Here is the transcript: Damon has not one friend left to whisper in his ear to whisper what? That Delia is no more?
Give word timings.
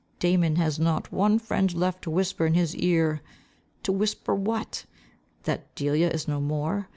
Damon 0.17 0.55
has 0.55 0.79
not 0.79 1.11
one 1.11 1.37
friend 1.37 1.71
left 1.75 2.01
to 2.01 2.09
whisper 2.09 2.47
in 2.47 2.55
his 2.55 2.75
ear 2.75 3.21
to 3.83 3.91
whisper 3.91 4.33
what? 4.33 4.87
That 5.43 5.75
Delia 5.75 6.09
is 6.09 6.27
no 6.27 6.41
more? 6.41 6.89